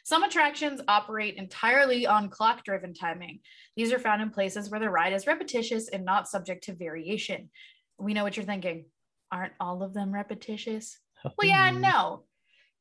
[0.03, 3.39] Some attractions operate entirely on clock driven timing.
[3.77, 7.51] These are found in places where the ride is repetitious and not subject to variation.
[8.01, 8.87] We know what you're thinking.
[9.31, 10.99] Aren't all of them repetitious?
[11.37, 12.25] Well yeah no.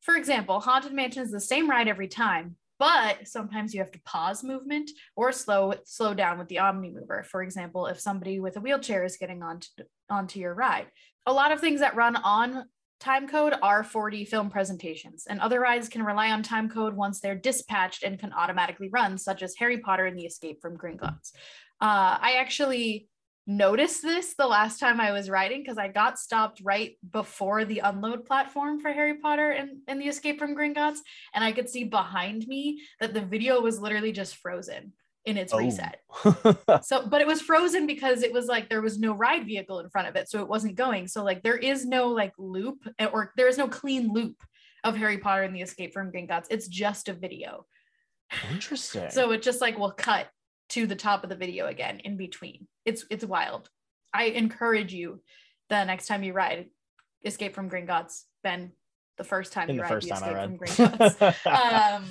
[0.01, 4.01] For example haunted mansion is the same ride every time but sometimes you have to
[4.01, 7.23] pause movement or slow slow down with the omni mover.
[7.23, 9.67] For example if somebody with a wheelchair is getting onto
[10.09, 10.87] onto your ride.
[11.25, 12.65] A lot of things that run on
[12.99, 17.19] time code are 4d film presentations and other rides can rely on time code once
[17.19, 21.31] they're dispatched and can automatically run such as harry potter and the escape from gringotts.
[21.79, 23.07] Uh, i actually
[23.47, 27.79] noticed this the last time I was riding because I got stopped right before the
[27.79, 30.99] unload platform for Harry Potter and, and the Escape from Gringotts.
[31.33, 34.91] And I could see behind me that the video was literally just frozen
[35.25, 35.57] in its Oh.
[35.59, 36.01] reset.
[36.83, 39.89] So, but it was frozen because it was like there was no ride vehicle in
[39.89, 40.29] front of it.
[40.29, 41.07] So it wasn't going.
[41.07, 44.35] So, like, there is no like loop eh, or there is no clean loop
[44.83, 46.47] of Harry Potter and the Escape from Gringotts.
[46.49, 47.65] It's just a video.
[48.51, 49.09] Interesting.
[49.09, 50.27] So it just like will cut
[50.69, 52.67] to the top of the video again in between.
[52.85, 53.69] It's it's wild.
[54.13, 55.21] I encourage you
[55.69, 56.67] the next time you ride
[57.25, 58.71] Escape from Gringotts, Ben,
[59.17, 60.69] the first time In you the read first the time I Escape read.
[60.69, 61.45] from Gringotts.
[61.95, 62.05] um,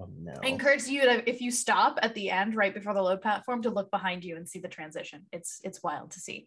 [0.00, 0.34] oh no.
[0.42, 3.62] I encourage you to, if you stop at the end right before the load platform,
[3.62, 5.26] to look behind you and see the transition.
[5.32, 6.46] It's it's wild to see.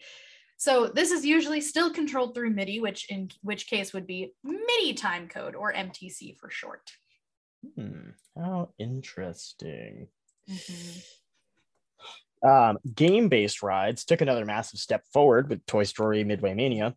[0.57, 4.93] So this is usually still controlled through MIDI, which in which case would be MIDI
[4.93, 6.91] time code or MTC for short.
[7.75, 10.07] Hmm, how interesting.
[10.49, 10.99] Mm-hmm.
[12.43, 16.95] Um, game-based rides took another massive step forward with Toy Story Midway Mania.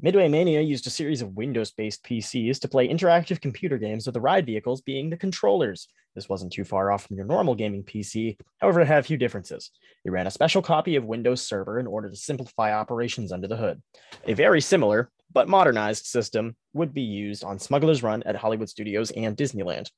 [0.00, 4.20] Midway Mania used a series of Windows-based PCs to play interactive computer games with the
[4.20, 5.88] ride vehicles being the controllers.
[6.14, 9.16] This wasn't too far off from your normal gaming PC, however, it had a few
[9.16, 9.70] differences.
[10.04, 13.56] It ran a special copy of Windows Server in order to simplify operations under the
[13.56, 13.82] hood.
[14.24, 19.10] A very similar, but modernized system would be used on Smuggler's Run at Hollywood Studios
[19.10, 19.90] and Disneyland.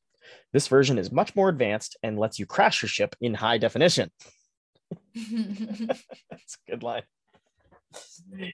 [0.52, 4.10] This version is much more advanced and lets you crash your ship in high definition.
[6.30, 7.02] That's a good line.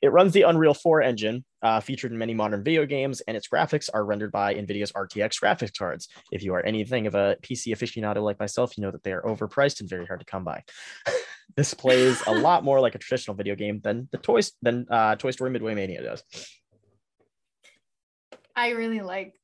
[0.03, 3.49] It runs the Unreal 4 engine, uh, featured in many modern video games, and its
[3.49, 6.09] graphics are rendered by NVIDIA's RTX graphics cards.
[6.33, 9.23] If you are anything of a PC aficionado like myself, you know that they are
[9.23, 10.65] overpriced and very hard to come by.
[11.57, 15.17] this plays a lot more like a traditional video game than the toys than uh,
[15.17, 16.23] Toy Story Midway Mania does.
[18.57, 19.35] I really like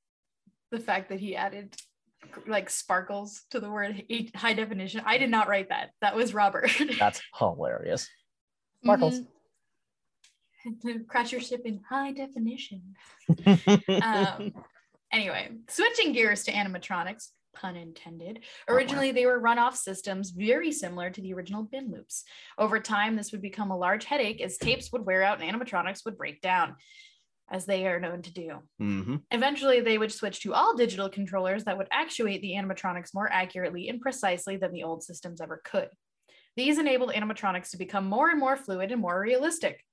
[0.73, 1.77] the fact that he added
[2.47, 5.03] like sparkles to the word high definition.
[5.05, 5.91] I did not write that.
[6.01, 6.71] That was Robert.
[6.99, 8.09] That's hilarious.
[8.83, 9.21] Sparkles.
[10.67, 11.07] Mhm.
[11.07, 12.95] Crash your ship in high definition.
[14.03, 14.53] um,
[15.13, 18.41] anyway, switching gears to animatronics, pun intended.
[18.69, 22.25] Originally, they were runoff systems very similar to the original bin loops.
[22.59, 26.05] Over time, this would become a large headache as tapes would wear out and animatronics
[26.05, 26.77] would break down,
[27.51, 28.63] as they are known to do.
[28.81, 29.25] Mhm.
[29.31, 33.89] Eventually, they would switch to all digital controllers that would actuate the animatronics more accurately
[33.89, 35.91] and precisely than the old systems ever could.
[36.57, 39.85] These enabled animatronics to become more and more fluid and more realistic,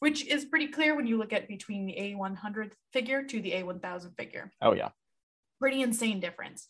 [0.00, 4.14] which is pretty clear when you look at between the A100 figure to the A1000
[4.16, 4.52] figure.
[4.60, 4.90] Oh yeah.
[5.58, 6.68] Pretty insane difference.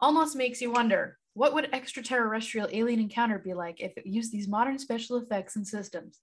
[0.00, 4.48] Almost makes you wonder what would extraterrestrial alien encounter be like if it used these
[4.48, 6.20] modern special effects and systems?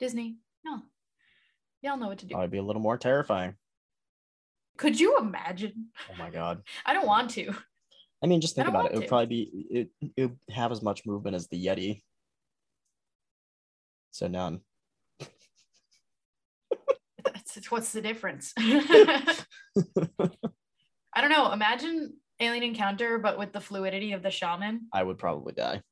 [0.00, 0.84] Disney, no.
[1.82, 2.34] Y'all know what to do.
[2.34, 3.54] Probably be a little more terrifying.
[4.76, 5.88] Could you imagine?
[6.10, 6.62] Oh my god.
[6.84, 7.52] I don't want to.
[8.22, 8.92] I mean, just think about it.
[8.92, 9.08] It would to.
[9.08, 12.02] probably be it, it would have as much movement as the Yeti.
[14.10, 14.60] So none.
[17.24, 18.52] That's, what's the difference?
[18.58, 19.36] I
[21.20, 21.52] don't know.
[21.52, 24.88] Imagine alien encounter, but with the fluidity of the shaman.
[24.92, 25.82] I would probably die.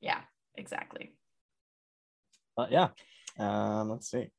[0.00, 0.20] Yeah,
[0.54, 1.14] exactly.
[2.56, 2.88] But yeah,
[3.38, 4.30] um, let's see.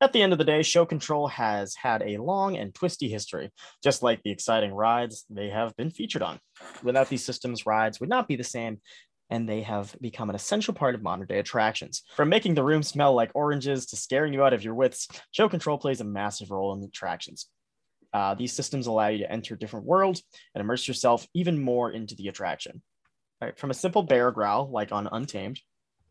[0.00, 3.50] At the end of the day, show control has had a long and twisty history,
[3.82, 6.38] just like the exciting rides they have been featured on.
[6.84, 8.80] Without these systems, rides would not be the same,
[9.28, 12.04] and they have become an essential part of modern day attractions.
[12.14, 15.48] From making the room smell like oranges to scaring you out of your wits, show
[15.48, 17.46] control plays a massive role in the attractions.
[18.12, 20.22] Uh, these systems allow you to enter different worlds
[20.54, 22.82] and immerse yourself even more into the attraction.
[23.56, 25.60] From a simple bear growl, like on Untamed,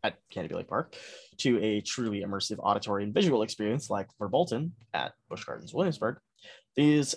[0.02, 0.96] at Canobie Lake Park
[1.38, 6.18] to a truly immersive auditory and visual experience like Verbolten at Busch Gardens Williamsburg,
[6.76, 7.14] these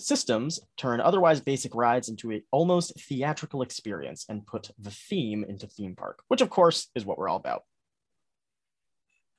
[0.00, 5.66] systems turn otherwise basic rides into an almost theatrical experience and put the theme into
[5.66, 7.62] theme park, which of course is what we're all about.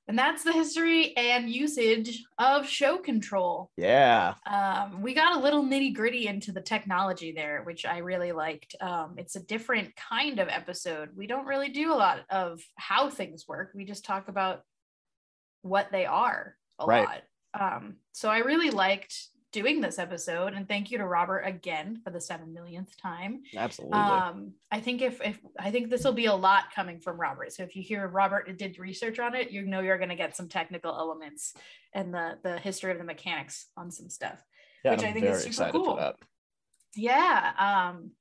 [0.10, 3.69] And that's the history and usage of show control.
[3.78, 4.34] Yeah.
[4.48, 8.76] Um, we got a little nitty gritty into the technology there, which I really liked.
[8.82, 11.10] Um, it's a different kind of episode.
[11.15, 13.69] We don't really do a lot of how things work.
[13.76, 14.63] We just talk about
[15.62, 17.08] what they are a Right.
[17.08, 17.24] lot.
[17.54, 19.15] Um, so I really liked
[19.52, 23.42] doing this episode, and thank you to Robert again for the seven millionth time.
[23.56, 23.98] Absolutely.
[23.98, 27.52] Um, I think if if I think this will be a lot coming from Robert.
[27.54, 30.36] So if you hear Robert did research on it, you know you're going to get
[30.36, 31.54] some technical elements
[31.94, 34.44] and the the history of the mechanics on some stuff.
[34.84, 36.13] yeah, which and I I'm think is super cool.
[36.96, 37.52] Yeah.
[37.58, 38.12] Um,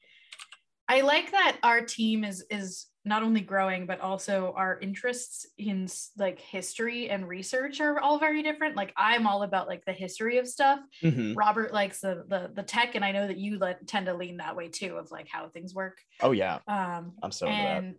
[0.88, 5.88] I like that our team is is not only growing but also our interests in
[6.16, 8.76] like history and research are all very different.
[8.76, 10.80] Like I'm all about like the history of stuff.
[11.02, 11.34] Mhm.
[11.36, 14.36] Robert likes the the the tech, and I know that you le- tend to lean
[14.36, 15.98] that way too of like how things work.
[16.20, 17.96] Oh yeah, Um, I'm so and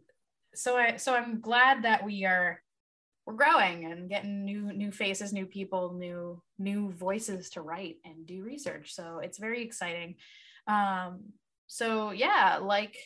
[0.53, 2.61] so I so I'm glad that we are
[3.25, 8.25] we're growing and getting new new faces, new people, new new voices to write and
[8.25, 8.93] do research.
[8.93, 10.15] So it's very exciting.
[10.67, 11.33] Um,
[11.67, 12.97] so yeah, like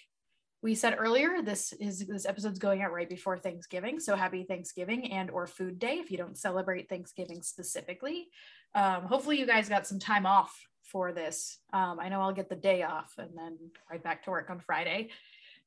[0.63, 3.99] we said earlier, this is this episode's going out right before Thanksgiving.
[3.99, 8.29] So happy Thanksgiving and or Food Day if you don't celebrate Thanksgiving specifically.
[8.73, 11.59] Um, hopefully you guys got some time off for this.
[11.73, 13.57] Um, I know I'll get the day off and then
[13.91, 15.09] right back to work on Friday.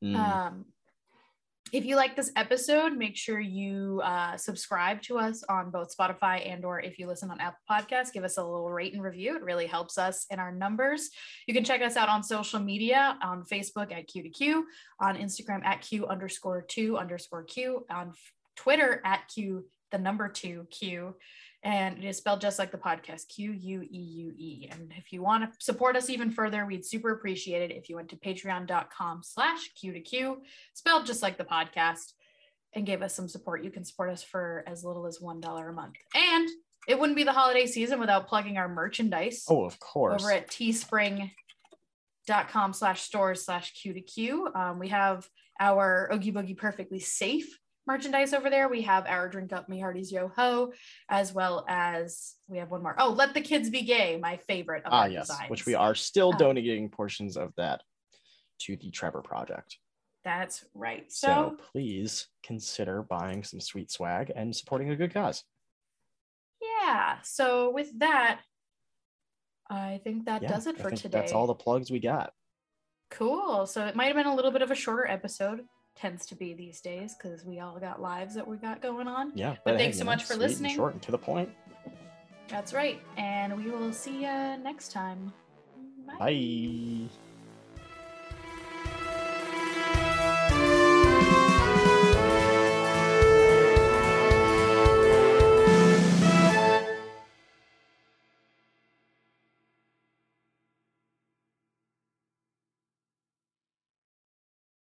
[0.02, 0.16] Mm.
[0.16, 0.64] Um,
[1.72, 6.48] if you like this episode, make sure you uh, subscribe to us on both Spotify
[6.48, 9.34] and or if you listen on Apple Podcasts, give us a little rate and review.
[9.34, 11.10] It really helps us in our numbers.
[11.48, 14.62] You can check us out on social media on Facebook at Q2Q,
[15.00, 18.12] on Instagram at Q underscore two underscore Q, on
[18.54, 21.14] Twitter at Q the number two Q
[21.66, 24.68] and it is spelled just like the podcast Q U E U E.
[24.70, 27.96] And if you want to support us even further, we'd super appreciate it if you
[27.96, 30.42] went to patreon.com slash Q to Q,
[30.74, 32.12] spelled just like the podcast,
[32.76, 33.64] and gave us some support.
[33.64, 35.96] You can support us for as little as $1 a month.
[36.14, 36.48] And
[36.86, 39.44] it wouldn't be the holiday season without plugging our merchandise.
[39.48, 40.22] Oh, of course.
[40.22, 41.32] Over at teespring.com
[42.74, 44.52] slash stores slash Q to Q.
[44.54, 48.68] Um, we have our Oogie Boogie Perfectly Safe merchandise over there.
[48.68, 50.72] We have our Drink Up Me Hearties Yo Ho,
[51.08, 52.96] as well as we have one more.
[52.98, 54.82] Oh, Let the Kids Be Gay, my favorite.
[54.86, 55.50] ah, yes, designs.
[55.50, 57.82] which we are still um, donating portions of that
[58.60, 59.78] to the Trevor Project.
[60.24, 61.10] That's right.
[61.12, 65.44] So, so please consider buying some sweet swag and supporting a good cause.
[66.60, 67.18] Yeah.
[67.22, 68.40] So with that,
[69.70, 71.20] I think that yeah, does it for today.
[71.20, 72.32] That's all the plugs we got.
[73.10, 73.66] Cool.
[73.66, 75.60] So it might have been a little bit of a shorter episode
[75.96, 79.32] tends to be these days because we all got lives that we got going on.
[79.34, 79.50] Yeah.
[79.64, 80.74] But, but thanks hey, so much for listening.
[80.76, 81.50] short and to the point.
[82.48, 83.00] That's right.
[83.16, 85.32] And we will see you next time.
[86.06, 86.18] Bye.
[86.18, 87.08] Bye.